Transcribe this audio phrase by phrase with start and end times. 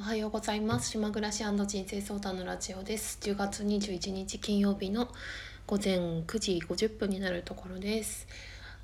[0.00, 0.90] おはようございます。
[0.90, 3.18] 島暮らし人生相談のラジオです。
[3.20, 5.08] 10月21日金曜日の
[5.66, 8.28] 午前9時50分になるところです。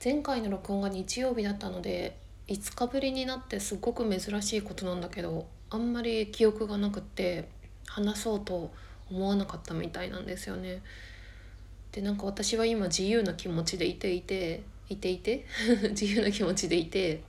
[0.05, 2.17] 前回の録音が日曜日だったので
[2.49, 7.49] 5日ぶりになってすごく珍しいことなんだけどあんまり記憶がなくって
[7.87, 8.73] 話そうと
[9.09, 10.83] 思わなかったみたいなんですよね。
[11.93, 15.47] でなんか私は今自由な気持ちでいていていていて？
[15.91, 17.23] 自由な気持ちでいて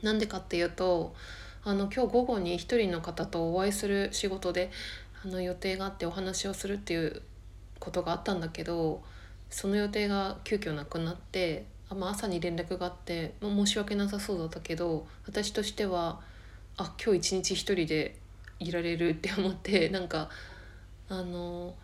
[0.00, 1.14] なんでかっていうと
[1.68, 4.70] あの今日午後に一人の方とお会いする仕事で
[5.24, 7.22] あの予定があってお話をするっていう
[7.80, 9.02] ことがあったんだけど
[9.50, 16.20] その予定が急遽なくなってあ、まあ、朝に連絡があって、まあ、申し訳なさそうだったけど私としては
[16.76, 18.14] あ今日一日一人で
[18.60, 20.30] いられるって思って なんか
[21.08, 21.74] あの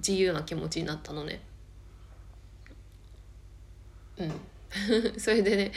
[0.00, 1.40] 自由な気持ちになったのね。
[4.18, 4.32] うん
[5.16, 5.72] それでね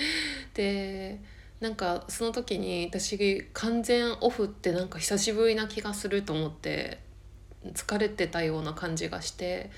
[0.54, 7.00] でなんかその時に私完全オフってなんか久しぶりな気がすると思って
[7.74, 9.72] 疲れてたような感じがして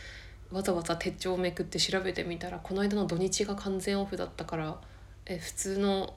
[0.51, 4.77] わざわざ手帳をめくって調べてみたらこの間の土日が完全オフだったから
[5.25, 6.13] え普通の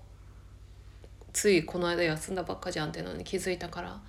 [1.32, 4.00] ついこの間休んだばっかじゃんっていうのに気づいたから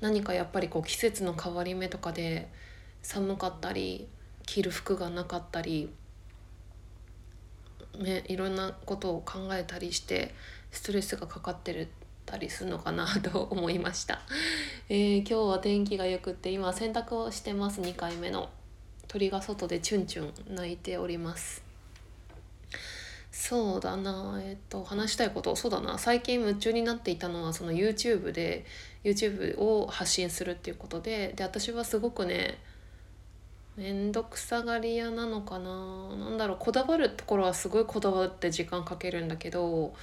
[0.00, 2.48] 何かやっぱりこう季節の変わり目とかで
[3.02, 4.08] 寒かったり
[4.44, 5.90] 着る服がなかったり
[7.98, 10.34] ねいろんなことを考えたりして
[10.76, 11.88] ストレスがかかってる
[12.26, 14.20] たりするのかなと思いました、
[14.90, 17.80] えー、今日は天気が良くって今洗濯をしてます。
[17.80, 18.50] 2回目の。
[19.08, 21.62] 鳥が外でチュンチュン鳴いております。
[23.30, 24.40] そうだな。
[24.42, 25.54] えっと話したいこと。
[25.56, 25.96] そうだな。
[25.98, 28.66] 最近夢中になっていたのはその YouTube で
[29.04, 31.32] YouTube を発信するっていうことで。
[31.36, 32.58] で私はすごくね
[33.76, 36.08] 面倒くさがり屋なのかな。
[36.16, 36.56] なんだろう。
[36.58, 39.94] こだわるところはすごいこだわって時間かけるんだけど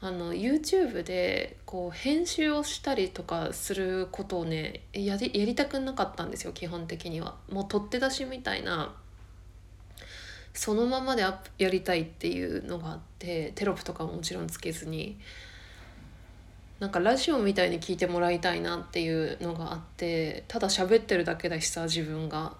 [0.00, 7.34] あの YouTube でこう編集をしたりとかすることをねやりやりたくなかったんですよ基本的には。
[7.50, 8.94] もう取って出しみたいな
[10.54, 11.40] そのままでや
[11.70, 15.18] りたいっていうのがあってテロップとかももちろんつけずに
[16.78, 22.54] なんかラジオみたいに聞いてもらいたいなっていうのがあってただ喋ってるだけだしさ自分が。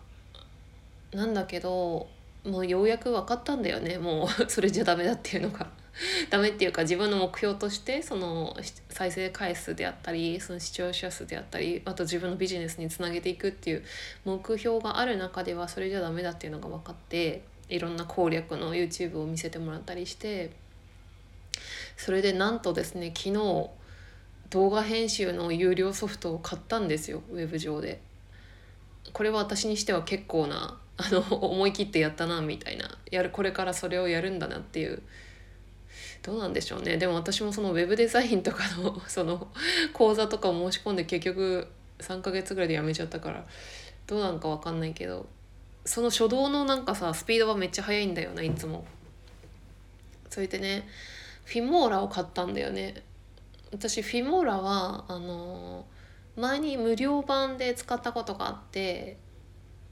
[1.13, 2.07] なんだけど
[2.45, 5.67] もうようやく分かったんだよねもう それじゃダメだっていうのが。
[6.31, 8.57] ダメっていうか自分の目標としてその
[8.91, 13.85] 再生回数であったりその視聴者数であったりあと自分のビジネスにつなげていくっていう
[14.25, 20.51] 目標がある中ではそれじゃダメだっていうのが分かっていろんな攻略の YouTube を見せてもらったりして
[21.97, 23.71] それでなんとですね昨日
[24.51, 28.01] 動画編集の有料ソフトを買ったんですよウェブ上で。
[29.13, 35.03] これは私にしては結構なあの思い切ってやったなみたいなやるこれからそれをやるんだなっていう
[36.29, 39.49] どうなんでしょうねでも私もそのウェブデザインとかの その
[39.95, 41.67] 講座とかを申し込んで結局
[42.01, 43.47] 3ヶ月ぐらいでやめちゃったから
[44.07, 45.27] どうなんか分かんないけど
[45.87, 48.85] その初動のなんかさスピードはめっちゃ速いんだよないつも。
[50.29, 50.87] それでね
[51.47, 53.03] フィモーラを買ったんだよね。
[53.73, 55.87] 私フィモーラはあの
[56.37, 59.17] 前に無料版で使ったことがあって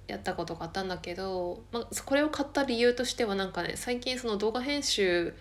[0.07, 5.35] やったことがあったんだけど、まあ、これを買った理由としてはなんかね最近その動画編集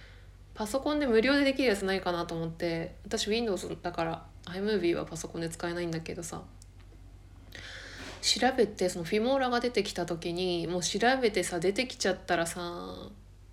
[0.56, 6.42] パソコンで無料でできるやつないかなと思って私 Windows だから iMovie はパソコンで使えないんだけどさ。
[8.22, 12.60] 調べてそのフィモーラが出てきた時にもう調べてさ出てきちゃったらさ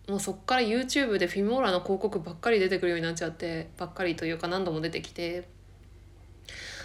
[0.09, 5.47] もうそっから YouTube でフィモーラの広告ばっかり出てくるようになっちゃってばっかりというか何度も出てきて。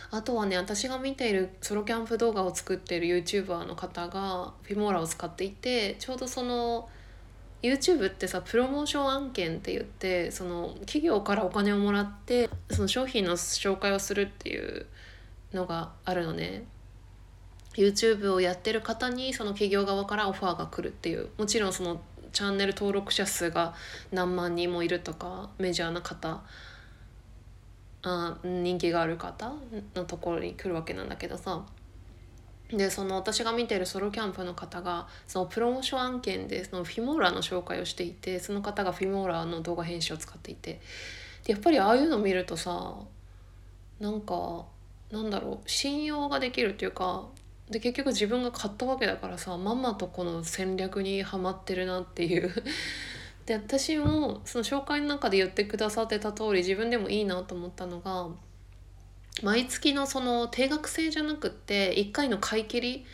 [0.10, 6.88] あとはね私が見ているソロキャンプ動画を作っている YouTuber の方がフィモーラを使っていてちょうどその
[7.62, 14.86] YouTube ってさプロモーション案件って言ってその企業からお金をもらってその商品の紹介をするっていう
[15.54, 16.66] のがあるのね。
[17.74, 21.30] YouTube をやってる方にその企業側からオファーが来るっていう。
[21.38, 22.02] もちろんその
[22.32, 23.74] チャンネル登録者数が
[24.12, 26.42] 何万人もいるとかメジャーな方
[28.04, 29.54] あ人気がある方
[29.96, 31.66] のところに来るわけなんだけどさ。
[32.70, 40.82] でその私が見てるソロキャンプの方がそのプロモーション案件でそのフィモーラーの紹介をしていてその方がフィモーラーの動画編集を使っていて
[41.46, 42.96] でやっぱりああいうの見るとさ
[44.02, 44.66] なんか
[45.12, 47.26] なんだろう信用ができるっていうか
[47.70, 52.52] で結局自分が買ったわけだからさまんまとこの戦略にはまってるなっていう。
[53.46, 58.28] で私もその紹介の中で言ってくださってた通り自分でもいいなと思ったのが
[59.44, 63.06] 毎月のその定額制じゃなくって1回の買い切り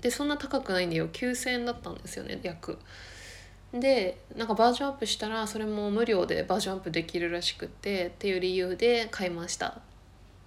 [0.00, 2.78] でそんな高くないんだよ9,000円だったんですよね約。
[3.72, 9.80] でなんかバージョンアップしたらそれも無料でバージョンアップできるらしくてっていう理由で買いました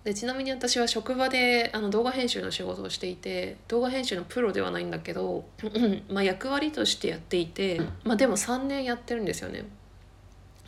[0.04, 5.46] でちなみに私は職場であの動画編集の仕事をしていて動画編集のプロではないんだけど
[6.10, 9.66] まあ役割としてやっていて、まあ、でも3年やってるんですよね。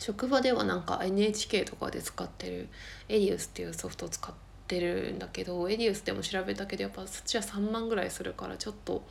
[0.01, 2.69] 職場ではなんか NHK とかで使ってる
[3.07, 4.33] エリウスっていうソフトを使っ
[4.67, 9.03] てるんだけどエリウスでも調べたけどやっぱそっちは3万ぐらいするからちょっと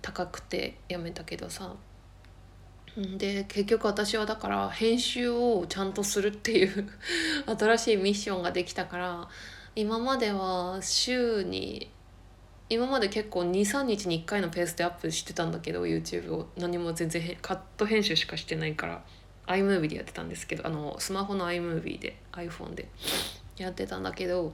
[0.00, 1.76] 高くてやめたけどさ。
[3.18, 6.88] で結局私はだから編集をちゃんとするっていう
[7.58, 9.28] 新しいミッションができたから
[9.74, 11.90] 今までは週に
[12.70, 16.48] 今まで結構23日に1回のペースでアップしてたんだけど YouTube を。
[16.56, 19.04] 何も全然カット編集しかしてないから。
[19.46, 22.88] iMovie でやってたんですけどあのスマホの iMovie で iPhone で
[23.56, 24.52] やってたんだけど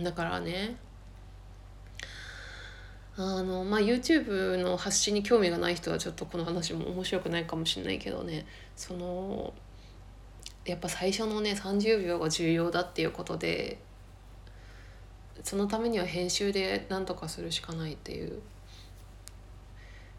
[0.00, 0.76] だからね
[3.16, 9.52] あのまあ YouTube の発信に興味がない人はちょっとこの話も面白くないかもしれないけどねその
[10.64, 13.78] やっぱ最初のね30秒が重要だっていうことで
[15.42, 18.40] そのためには編集で何とかするしかないっていう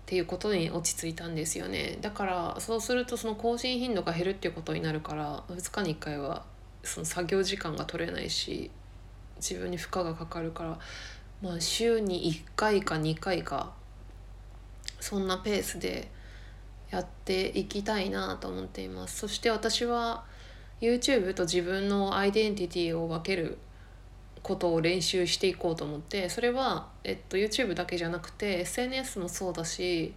[0.10, 2.00] っていうことに落ち着いたんですよね。
[2.02, 6.46] だからそうするとその更新頻度が減るっていうことになるから2日に1回は
[6.84, 8.72] その作業時間が取れないし
[9.36, 10.80] 自分に負荷がかかるから
[11.44, 13.72] まあ、週に1回か2回か
[15.00, 16.10] そんなペースで
[16.90, 19.20] やっていきたいなと思っています。
[19.20, 20.26] そして私は
[20.82, 23.60] YouTube と自分のアイデンティティを分ける
[24.44, 30.14] ことを練習していこうと思ってそれは、えっと、YouTube だけじゃなくて SNS もそうだし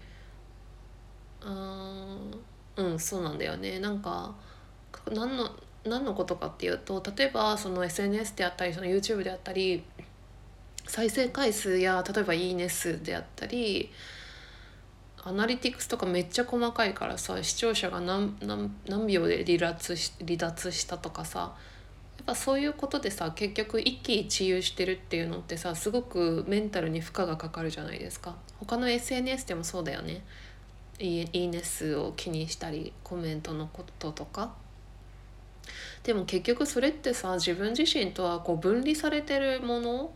[1.44, 2.16] あ
[2.76, 3.78] うんそうなんだよね。
[3.80, 4.34] なんか
[5.10, 5.50] 何の
[5.84, 9.82] 何のことかっていうと例えばその SNS であったりその YouTube であったり
[10.86, 13.90] 再生回数や例えば「いいね数」であったり
[15.24, 21.54] アナリティクスとかめっちゃ細かいからさ視聴者が何何何秒で離脱し離脱したとかさ
[22.22, 28.36] っぱそういうことでさ結局一喜一憂してるっていうのってさすごくメンタルに負荷がかかるじゃないですか。
[28.60, 30.22] 他の SNS でもそうだよね。
[31.00, 34.54] いいね数を気にしたりコメントのこととか。
[36.04, 40.12] でも結局それってさ自分自身とはこう分離されてるもの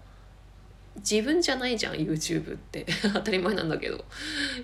[0.96, 2.86] 自分じゃないじゃん YouTube って。
[3.12, 4.04] 当たり前なんだけど。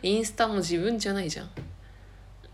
[0.02, 1.50] インスタも自分じゃないじゃん。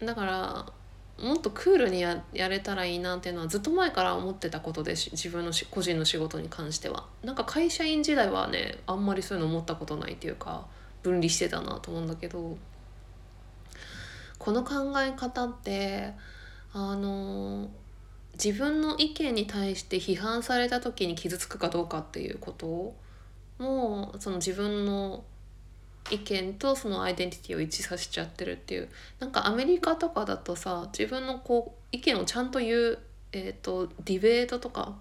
[0.07, 0.73] だから
[1.21, 7.07] もっとクールにやれたらいいなっていうのはずっと前から思ってたことで自分の個人の仕事に関しては。
[7.25, 10.67] なんか会社員時代はねあんまりそういうの思ったことないっていうか
[11.03, 12.57] 分離してたなと思うんだけど。
[14.39, 16.13] この考え方って
[16.73, 17.69] あの
[18.33, 22.95] 自分の意見に対して批判された時に傷つくかどうかっていうこと
[23.59, 25.25] もその自分の
[26.11, 28.89] 意見とそのアイデンティティを一致させちゃってるっていう
[29.21, 32.99] なんかアメリカとかだとさ自分のこう意見をちゃんと言う、
[33.33, 34.97] えーと、ディベートとか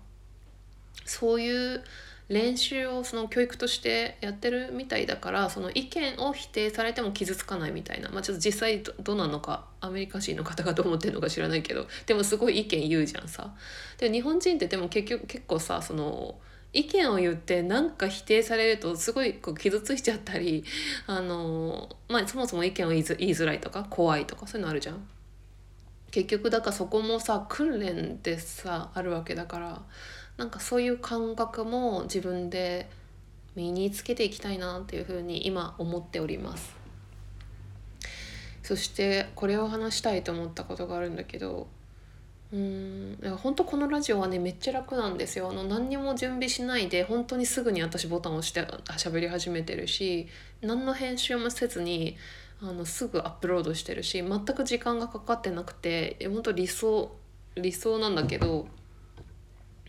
[1.05, 1.83] そういう
[2.29, 13.53] 練習をその教育としてやってるみたいだからその意見を否定されても傷つかないみたいなまあちょっと実際どうなのかアメリカ人の方がどう思ってるのか知らないけどでもすごい意見言うじゃんさ。
[13.97, 16.35] で日本人ってでも結局結構さその
[16.77, 20.63] 意見を言って何か否定されるとすごいこう傷ついちゃったり
[21.07, 25.07] あの、まあ、そもそも意見を言いづらいとか怖いとかそういうのあるじゃん。
[26.11, 29.81] 結局だからそこもさ訓練でさあるわけだから
[30.37, 32.89] なんかそういう感覚も自分で
[33.55, 36.75] 身につけていきたいなっていうふうに今思っております。
[38.61, 41.67] そしてこれを話したいと思ったことがあるんだけど
[42.53, 43.17] うん。
[43.41, 45.49] 本当このラジオはねめっちゃ楽なんですよ。
[45.49, 48.61] あの何にも準備しないで本当にすぐに私ボタンを押して
[48.97, 50.27] 喋り始めてるし
[50.61, 52.17] 何の編集もせずに
[52.61, 57.11] あのすぐアップロードしてるし全く時間がかかってなくて本当理想
[57.55, 58.67] 理想なんだけど、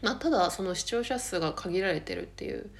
[0.02, 2.70] まあ、ただその視聴者数が限られてるっていう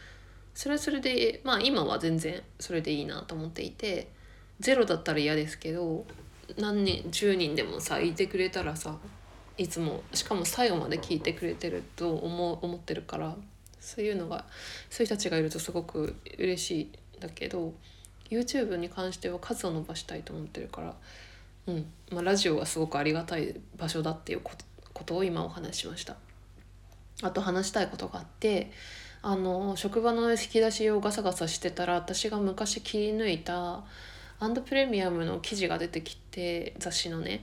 [0.55, 4.09] それはそれでまあ今は全然それでいいなと思っていて
[4.61, 6.05] ゼロだったら嫌ですけど
[6.57, 8.99] 何人10人でもさいてくれたらさ
[9.59, 13.37] いつもしかも最後まで聞いてくれてると思思ってるから
[13.81, 14.45] そういうのが
[14.89, 17.75] そういう人たちがいるとすごく嬉しいんだけど
[18.31, 20.95] YouTube に関しては数を伸ばしたいと思ってるから、
[21.67, 26.17] うんまあ、ラジオはすごくありがたい場所だっていうことことを今お話ししました。
[27.23, 28.71] あと話したいことがあって
[29.23, 33.85] あの職場の引き出しをガサガサしてたら私が昔切り抜いた
[34.41, 37.43] アンドプレミアムの記事が出てきて雑誌のね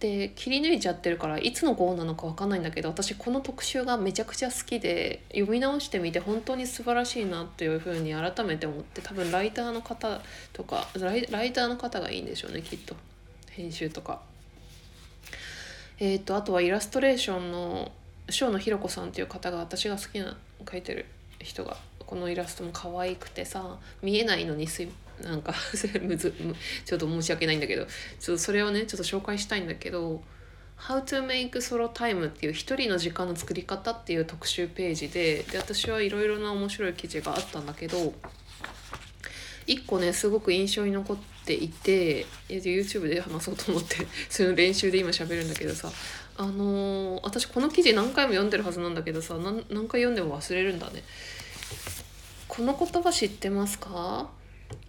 [0.00, 10.20] で切り抜いちゃってるからいつの号なのか分かんないんだけど私この特集がめちゃくちゃ好きで読み直してみて本当に素晴らしいなっていうふうに改めて思って多分ライターの方
[10.52, 12.94] とかライターの方がいいんでしょうねきっと
[13.50, 14.20] 編集とか。
[16.00, 17.90] えーと、あとはイラストレーションの
[18.40, 21.06] 塩野ひろ子さんっていう方が私が好きな描いてる
[21.40, 24.86] 人がこのイラストも可愛くてさ見えないのにす
[25.22, 25.54] なんか
[26.02, 26.32] むず
[26.84, 27.86] ちょっと申し訳ないんだけど
[28.20, 30.22] ちょっとそれをねちょっと紹介したいんだけど
[30.78, 38.14] 「How to make solo time」っていう一人の時間の作り方っていう特集ページでで私はいろいろな面白い記事があったんだけど
[39.66, 45.92] 一個ねすごく印象に残っていて YouTube で話そうと思って その練習で今喋るんだけどさ
[46.36, 51.02] あのー、私この記事何回も読んでるはずなんだけどさ何回読んでも忘れるんだね。
[52.48, 54.30] この言葉知ってますか？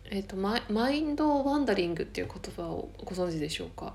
[0.09, 3.93] えっ、ー、とママインドワンダリングっていう言葉をご存知でしょうか？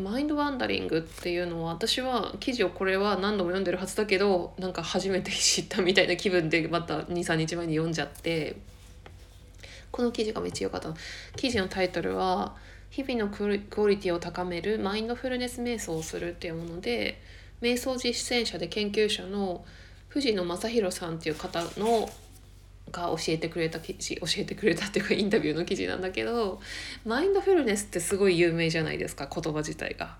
[0.00, 8.56] マインドワンダリングっていうのは私は記事をこれは何度も読んでるはずだけどなんか初めて知ったみたいな気分でまた23日前に読んじゃって。
[9.96, 10.92] この記事がめっちゃ良かった
[11.36, 12.54] 記事のタイトルは
[12.90, 17.18] 「日々のクオリティを高めるマインドフルネス瞑想をする」っていうもので
[17.62, 19.64] 瞑想実践者で研究者の
[20.08, 22.10] 藤野正弘さんっていう方の
[22.96, 26.60] が教えてくれた記事 教えてくれたっていうかインタビューの記事なんだけど
[27.04, 30.16] マインドフルネスってすごい有名じゃないですか言葉自体が。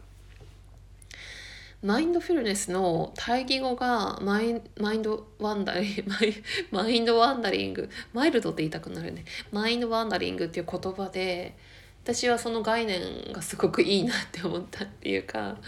[1.82, 6.04] マインドフルネスの対義語がマイマインドワンダリング
[6.72, 11.54] マインドワンダリングマイルドって言いたくなるねマインドワンダリングっていう言葉で
[12.02, 15.58] 私はその概念がすごくいいなって思ったっていうか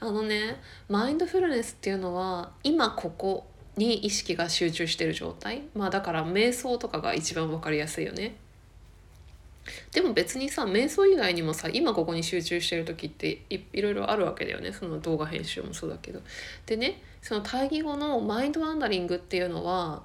[0.00, 0.56] あのね
[0.88, 5.62] マインドフルネスっていうのは今ここに意識が集中してる状態？
[5.74, 8.36] まあだから瞑想とかが一番分かりやすいよね。
[9.92, 16.20] でも別にさ瞑想以外にもさ今ここに集中してる時っていろいろあるわけだよねその動画編集もそうだけど。
[16.66, 20.02] でねその対義語のマインドワンダリングっていうのは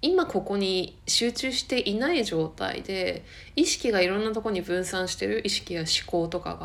[0.00, 3.24] 今ここに集中していない状態で
[3.54, 6.56] 意識がいろんなとこに分散してる意識や思考とか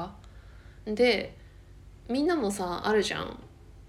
[0.85, 0.93] が。
[0.93, 1.35] で
[2.07, 3.37] みんなもさあるじゃん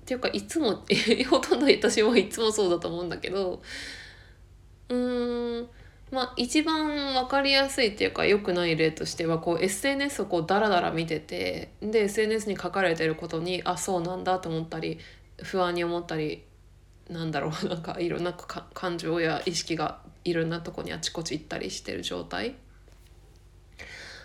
[0.09, 0.83] ていうかいつも
[1.29, 3.61] ほとんど私もいつもそうだと思うんだけど
[4.89, 5.69] うーん
[6.11, 14.99] まあ一番分かりやすいっていうか良くない例としてはこう SNS をこうダラダラ見ててで SNS に書かれてることにあそうなんだと思ったり
[15.43, 16.45] 不安に思ったり
[17.11, 22.55] なんだろう なんかいろんな感情や意識がいろんなとこにあちこち行ったりしてる状態。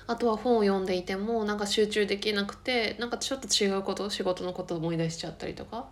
[0.07, 5.87] あとは本を読んでいてもなんか集中できなくてなんかちょっと違うこと仕事のことを思い出しちゃったりとか。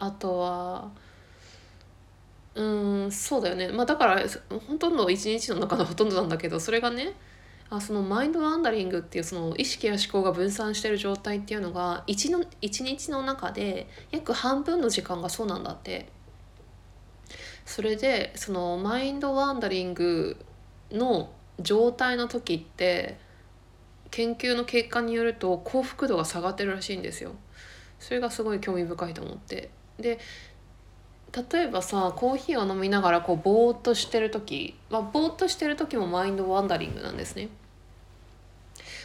[0.00, 0.90] あとは
[2.54, 2.62] う
[3.06, 3.68] んそうだよね。
[3.68, 4.22] まあだから
[4.66, 7.14] ほとんど一日の中のほとんどなんだけどそれがね
[7.70, 16.08] あそのマインドワンダリングっていうその意識や思考が分散してる状態っていうのが一の一日の中で約半分の時間がそうなんだって。
[17.64, 20.38] それでそのマインドワンダリング
[20.90, 21.30] の
[21.60, 23.18] 状態の時って
[24.10, 27.32] 研究の結果によると幸福度が下がってるらしいんですよ。
[27.98, 29.70] それがすごい興味深いと思って。
[29.98, 30.18] で
[31.52, 37.48] 例えばさコーヒーを飲みながらこうぼーっとしてる時、まあ、ぼーっとしてる時もマインドワンダリングなんですね。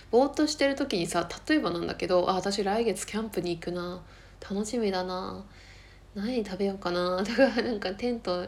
[0.10, 4.02] ぼーっとしてる時にさ例えばなんだけどあ私来月キャンプに行くな。
[4.50, 5.44] 楽しみだな。
[6.16, 7.24] 何食べようかな。
[7.24, 8.46] とかなんかテント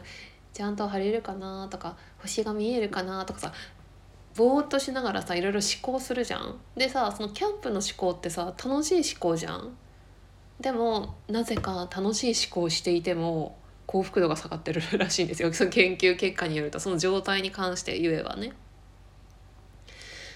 [0.53, 1.67] ちゃんと張れるかな。
[1.69, 3.25] とか星が見えるかな。
[3.25, 3.53] とかさ
[4.35, 6.59] ぼーっとしながらさいろいろ思考するじゃん。
[6.75, 9.75] でさそのキャンプの思考ってさ楽しい思考じゃん。
[10.59, 18.51] でもなぜか楽しい思考をしていても幸福度が下がってるらしいんですよ その研究結果によるとその状態に関して言えばね。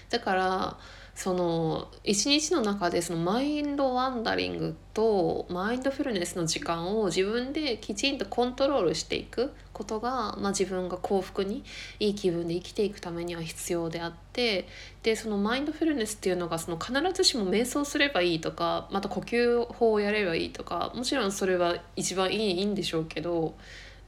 [0.08, 0.78] だから
[1.22, 11.62] その一日の中でそのマインドワンダリングとマインドフルネスの時間を自分できちんとコントロールしていくことが、まあ、自分が幸福に
[11.98, 14.66] いい気分で生きていくためには必要であって
[15.02, 23.54] でそのマインドフルネスっていうのがその必ずしも瞑想すればいいとかまた呼吸法をやればいいとかもちろんそれは一番いいいいんでしょうけど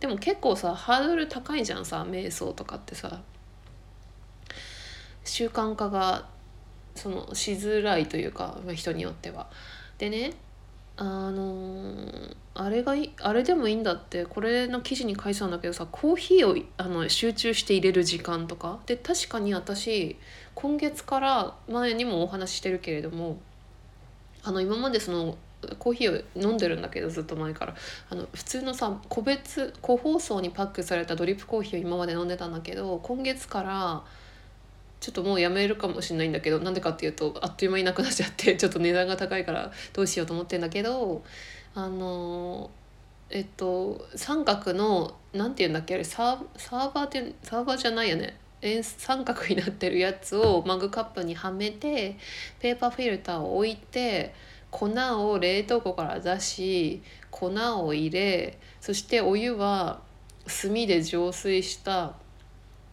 [0.00, 3.20] でも結構さハードル高いじゃんさ瞑想とかってさ。
[5.24, 6.26] 習慣化が
[6.94, 9.48] そのしづらいというか、ま、人によっては。
[9.98, 10.32] でね
[10.96, 20.16] あのー、あれがあれでもいいんだってこれの記事に書いてたんだけどさコーヒーをあの集中して入れる時間とかで確かに私
[20.54, 23.38] 今月から前にもお話ししてるけれども
[24.42, 25.38] あの今までその
[25.78, 27.74] コーヒーを飲んでるんだけどずっと前から
[28.10, 34.04] あの普通のさ個別個包装にパックされたドリップコーヒーを今まで飲んでたんだけど今月から
[35.02, 41.24] ちょっともうやめるかもしれないんだけどなんでかっていうとあっという間になくなっちゃって ちょっと値段が高いからどうしようと思ってんだけど
[41.74, 42.70] あの
[43.28, 48.38] えっと三角のなんて言うんだっけあれサーサーバーってサーバーじゃないよね。
[48.84, 52.16] 三角になってるやつをマグカップにはめて
[52.60, 54.32] ペーパーフィルターを置いて
[54.70, 57.48] 粉を冷凍庫から出し粉
[57.84, 60.00] を入れそしてお湯は
[60.46, 62.14] 炭で浄水した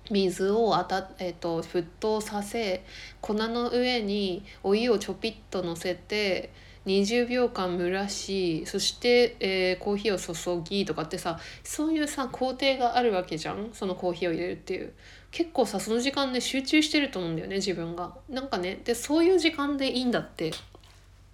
[0.09, 2.83] 水をあた、えーと、沸騰させ
[3.21, 6.51] 粉の上にお湯をちょぴっとのせて
[6.85, 14.93] 20秒間蒸らしそして、えー、コーヒーを注ぎとかってさそういうさ工程があるわけじゃんそのコーヒーを入れるっていう
[15.31, 18.15] 結構さその時間で集中してると思うんだよね自分が。
[18.29, 20.51] なんかねでそういう時間でいいんだって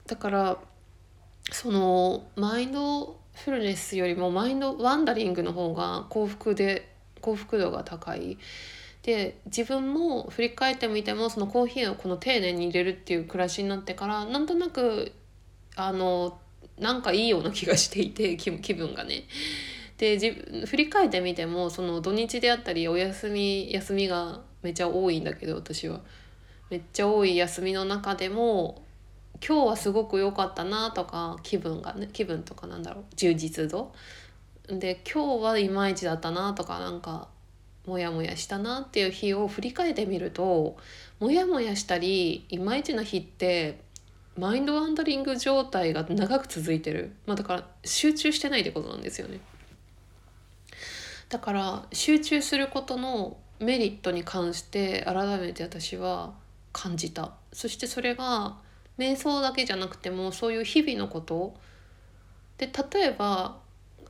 [0.08, 0.58] だから
[1.52, 6.95] そのマインドフルネスよりもマインドワンダリングの方が幸福で
[7.26, 8.38] 幸福度が高い。
[9.02, 15.12] で自分も振り返ってみてもそのコーヒーをこの丁寧に入れるっていう暮らしになってからなんとなく
[15.76, 16.40] あの
[16.80, 19.24] なんかいいような気がしていて 気分がね。
[19.98, 26.02] で自振り返ってみてもその土日であったりお休み休みがめっちゃ多いんだけど私は。
[26.72, 28.84] めっちゃ多い休みの中でも
[29.46, 33.94] 今日はすごく良かったなとか気分がね気分とかなんだろう充実度
[34.68, 37.28] で今日はいまいちだったなとかなんか
[37.86, 40.78] モヤモヤしたなっていう日を振り返ってみると
[41.20, 43.80] モヤモヤしたりいまいちな日って
[44.38, 49.40] マインドワンダリング状態が長く続いてる、まあ、だから集中してないってことなんですよね。
[51.30, 56.34] だから集中することのメリットに関して改めて私は
[56.74, 57.32] 感じた。
[57.54, 58.58] そしてそれが
[58.98, 61.56] 瞑想だけじゃなくてもそういう日々のこと。
[62.58, 63.58] で例えば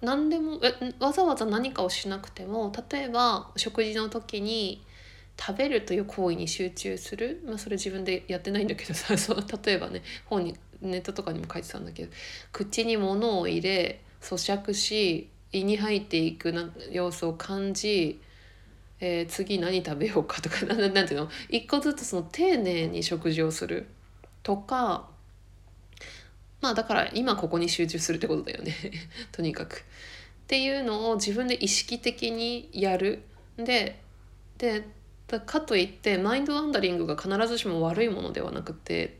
[0.06, 0.60] 何でも
[1.00, 4.86] わざわざ何かをしなくても例えば食事の時に
[5.38, 12.12] 食べるという行為に集中する、まあ、それ自分でやってないんだけどさ そう例えばね本にネットとかにも書いてたんだけど
[12.52, 18.22] 口に物を入れ咀嚼し胃に入っていくな様子を感じ、
[19.00, 21.30] えー、次何食べようかとか なんなんていうの？
[21.50, 23.88] 一個ずつその丁寧に食事をする
[24.44, 25.10] とか
[26.66, 28.74] まあだから今ここに集中するってことだよね
[29.32, 29.78] とにかく。
[29.78, 33.22] っていうのを自分で意識的にやる。
[33.56, 34.02] で
[34.58, 34.84] で
[35.28, 39.18] かといってマインドワンダリングが必ずしも悪いものではなくて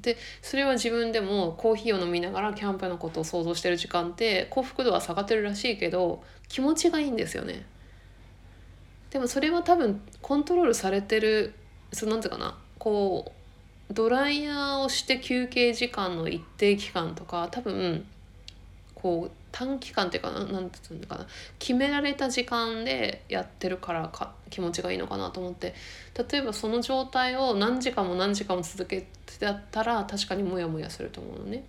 [0.00, 7.64] でそれは自分でもコーヒーを飲みながらキャンプのことを想像してる時間って幸福度は下がってるらしいけど気持ちがいいんですよね。
[9.10, 11.54] でもそれは多分コントロールされてる
[11.92, 13.39] そのなんていうかなこう
[13.90, 18.06] ドライヤーをして休憩時間の一定期間とか多分
[18.94, 21.26] こう短期間っていうかなんていうのかな。
[21.58, 25.74] 決められた時間でやってるからか気持ちがいいのかなと思って。
[26.30, 31.64] 例えばその状態を何時間も何時間も続けてやったら確かにモヤモヤすると思うのね。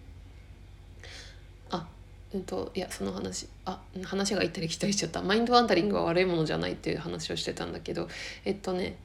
[1.72, 1.88] あ
[2.34, 3.48] うんといやその話。
[3.66, 5.24] あ話が行ったり来たりしちゃった。
[5.24, 8.08] マインドワンダリングは悪いものじゃないっていう話をしてたんだけど。
[8.46, 8.98] えっとね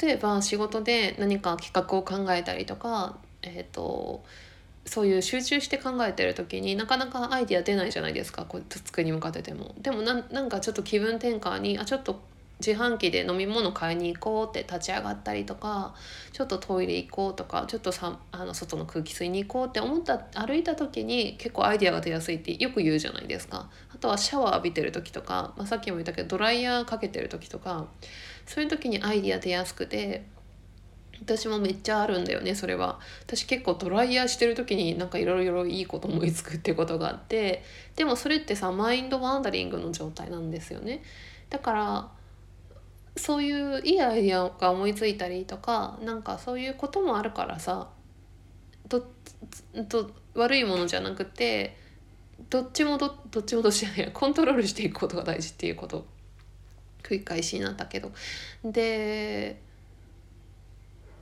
[0.00, 4.22] 例えば仕事で何か企画を考えたりとか、えーと、
[4.84, 9.74] そういう集中して考えてる時になかなかアイディア出ないじゃないですかこう机に向かってても。
[9.80, 12.20] でもなんかちょっと気分転換にあちょっと
[12.60, 15.94] 自販機で飲み物買いに行こうって立ち上がったりとか
[16.32, 23.70] ちょっとトイレ行こうとかちょっとさあの外の空気吸いに行こうって思った歩いた時に結構アイデアが出やすいってよく言うじゃないですか。
[23.92, 27.88] あとはシャワー浴びてる時とか、まあ、さっきも言ったけどドライヤーかけてる時とか
[28.50, 30.24] そういう時にアイディア出やすくて
[31.22, 32.98] 私もめっちゃあるんだよねそれは。
[33.22, 37.62] 私結構ドライヤーしてる時になんかいろいろいいこと思いつくってことがあって
[37.94, 41.04] でもそれってさマインドワンダリングの状態なんですよね。
[41.48, 42.10] だから
[43.16, 47.90] そういういいアイディアが思いついたりとかなんかそういうこともあるからさ
[48.88, 49.06] ど
[49.88, 51.76] ど悪いものじゃなくて
[52.48, 56.04] どっちもどどっちもどっちじゃないコントロールしていくことが大事っていうこと。
[57.10, 58.12] 繰り返しになったけど。
[58.64, 59.58] で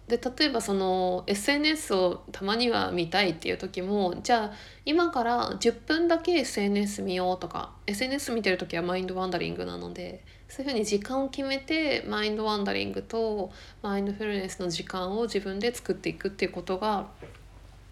[0.09, 4.53] で例えばその SNS をたまには見たいっていう時もじゃあ
[4.87, 17.09] 今から10分だけ SNS 見ようとか SNS 見てる時はマインドワンダリングなのでそういうふうに時間を決めてマインドワンダリングとマインドフルネスの時間を自分で作っていくっていうことが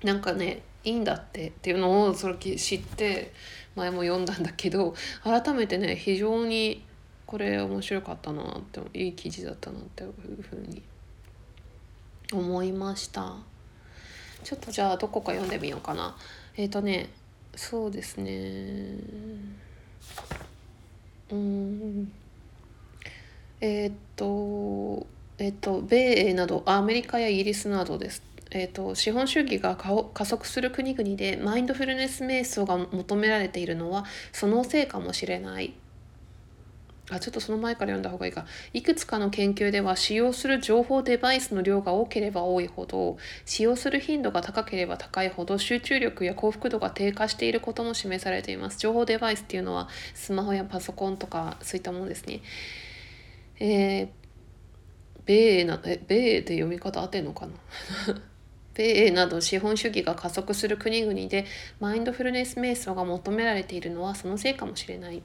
[0.02, 3.34] なんかねいいんだってっていうのをそれ知って
[3.74, 6.82] 前も読んだんだけど改めてね非常に
[7.26, 10.12] これ面白かったなっていい記事だったなっていう
[10.42, 10.82] ふうに
[12.32, 13.34] 思いました。
[14.44, 16.16] ちょっとじゃあどこか読んでみようかな。
[16.56, 17.10] えっ、ー、とね
[17.56, 18.98] そうですね。
[21.30, 22.12] うん。
[23.60, 25.06] えっ、ー、と
[25.38, 28.22] えっ、ー、と米英などアメリカやイギリスなどです。
[28.52, 35.74] えーと、資本主義が加速する国々でマインドフルネス瞑想が求められているのはそのせいかもしれない。
[37.08, 38.46] あちょっとその前から読んだ方がいいか。
[38.72, 48.78] いくつかの研究では使用する情報デバイスの量が多ければ多いほど使用する頻度が高ければ高いほど集中力や幸福度が低下していることも示されています。
[48.78, 52.40] 情報デバイスっていうのはスマホやパソコンとかそういったものですね。
[53.60, 54.08] えー、
[55.26, 57.52] 米なえ米で読み方合ってんのかな？
[58.74, 61.46] 米など資本主義が加速する国々で
[61.78, 65.22] マインドフルネス瞑想が求められているのはそのせいかもしれない。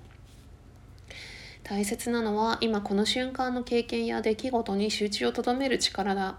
[1.72, 6.38] 大切なのは今この瞬間の経験や出来事に集中をとどめる力だ。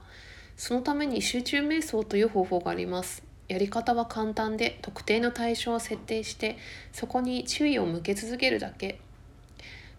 [0.59, 3.23] そのために集中瞑想という方法があります。
[3.49, 6.59] やり方は簡単で特定の対象を設定して
[6.93, 9.01] そこに注意を向け続けるだけ。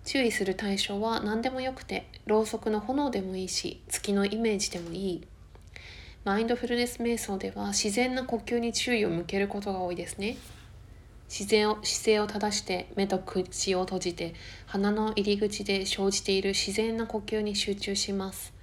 [0.06, 5.28] 注意する対象は何でもよくてろうそくの炎でもいいし月のイメージでもいい。
[6.26, 10.38] マインドフルネス瞑想では自然な呼吸に注意を向けることが多いですね。
[11.30, 14.34] 自然を姿勢を正して目と口を閉じて
[14.66, 18.54] 鼻の入り口で生じている自然な呼吸に集中します。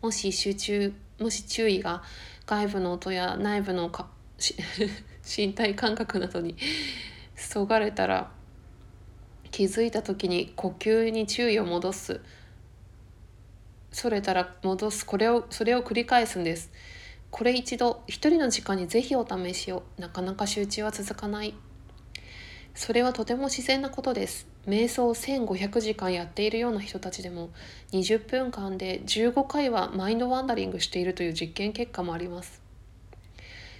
[0.00, 2.02] もし集中もし注意が
[2.46, 3.90] 外部の音や内部の
[5.24, 6.56] 身体感覚などに
[7.36, 8.30] そがれたら
[9.50, 12.20] 気づいた時に呼吸に注意を戻す。
[13.92, 15.06] それたら戻す。
[15.06, 16.72] これをそれを繰り返すんです。
[17.30, 19.84] これ一度一人の時間にぜひお試しを。
[19.96, 21.54] なかなか集中は続かない。
[22.74, 24.48] それはとても自然なことです。
[24.66, 27.50] 瞑想1500時間やっているような人たちでも
[27.92, 32.60] 20分間で15回はマインドワンダリングしているという実験結果もあります。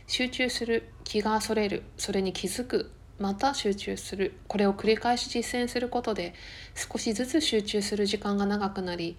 [0.07, 6.35] 集中する、気がそれる、それに気づく、また集中する、これを繰り返し実践することで
[6.74, 9.16] 少しずつ集中する時間が長くなり、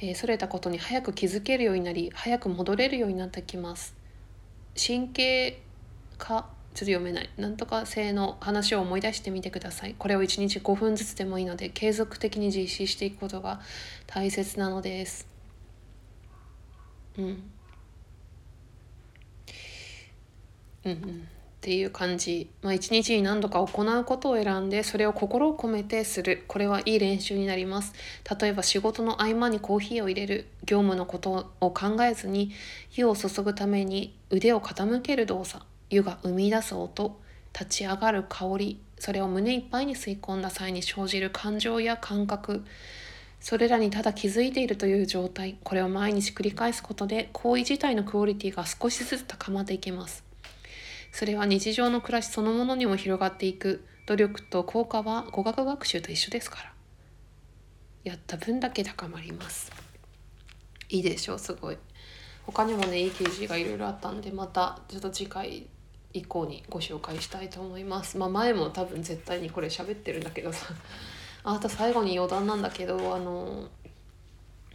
[0.00, 3.94] えー、それたことに早く気づけるようになり、早く戻れるようになってきます。
[4.74, 5.60] 神経
[6.18, 7.30] 科ちょっと読めない。
[7.38, 9.94] なんとか性の話を思い出してみてください。
[9.98, 13.62] これを1日5分ずつでもいいので継続的に実施していくことが
[14.06, 15.26] 大切なのです。
[17.16, 17.24] うん。
[20.84, 20.96] うんうん。
[20.96, 26.44] っていう感じ、まあ、一日に何度か行うことを選んでそれを心を込めてする。
[26.46, 27.94] これはいい練習になります。
[28.38, 30.46] 例えば仕事の合間にコーヒーを入れる。
[30.66, 32.52] 業務のことを考えずに
[32.90, 35.64] 火を注ぐために腕を傾ける動作。
[35.90, 37.20] 湯が生み出す音
[37.52, 42.64] 立ち上がる香りそれを胸いっぱいに吸い込んだ際に生じる感情や感覚
[43.40, 50.24] それらにただ気づいているという状態これを毎日繰り返すことで行為自体のクオリティが少しずつ高まっていきます。
[51.12, 53.84] それは日常の暮らしそのものにも広がっていく。
[54.06, 56.72] 努力と効果は語学学習と一緒ですから。
[58.04, 59.70] やった分だけ高まります。
[60.88, 61.78] いいでしょうすごい。
[62.44, 65.66] 他にもねいい記事がいろいろあったんでまたちょっと次回
[66.18, 68.18] 以降にご紹介したいと思います。
[68.18, 70.66] まあ、前も多分絶対にこれ喋ってるんだけどさ
[71.44, 73.68] あと最後に余談なんだけどあの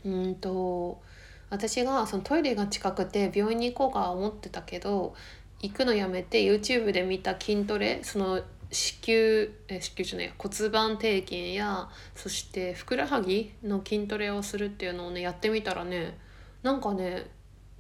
[0.06, 1.02] うんと
[1.50, 5.14] 私がそのトイレが近くて病院に行こうか思ってたけど
[5.62, 16.18] 行くのやめて YouTube で見た筋トレその子宮え子宮じゃない骨盤底筋やそしてふくらはぎの筋トレをするっていうのをねやってみたらね
[16.64, 17.28] なんかね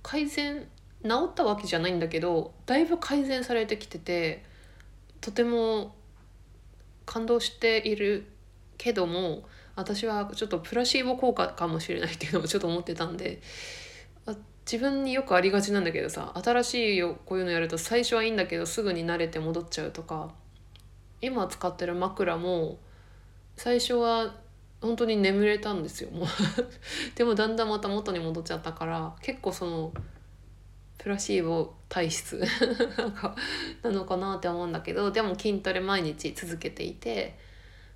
[0.04, 0.68] 改善
[1.04, 4.44] 治ったわけじゃないんだけどだいぶ改善されてきてて
[5.20, 5.96] とても
[7.06, 8.26] 感動している
[8.78, 9.44] けども
[9.76, 13.42] 私はちょっとプラシーボ効果かもしれないっていうのもちょっと思ってたんで
[14.66, 20.32] 自分によくありがちなんだけどさ新しいよこういうのやると最初はいいんだけどすぐに慣れて戻っちゃうとか
[21.22, 22.78] 今使ってる枕も
[23.56, 24.36] 最初は
[24.82, 26.28] 本当に眠れたんですよもう。
[27.16, 29.94] でもだんだんまた元に戻っちゃったから結構その
[31.02, 32.40] プラシーボ体質
[32.96, 33.36] なんか
[33.82, 37.40] なのかなって思うんだけどでも筋トレ毎日続けていて、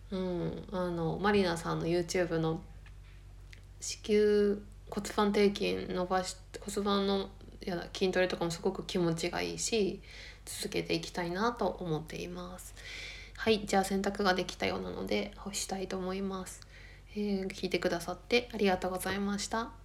[0.09, 2.61] うん、あのマリナさんの YouTube の
[3.79, 4.57] 子宮
[4.89, 7.29] 骨盤底筋伸ばし骨盤の
[7.61, 10.01] や筋トレとかもすごく気持ちがいいし
[10.43, 12.73] 続けていきたいなと思っています。
[13.37, 16.61] はいじゃあ洗濯ができたようなので干したいと思います、
[17.15, 19.84] えー、聞いてくださってありがとうございました。